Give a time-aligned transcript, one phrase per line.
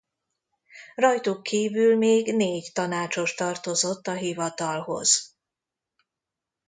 [0.95, 5.35] Rajtuk kívül még négy tanácsos tartozott a hivatalhoz.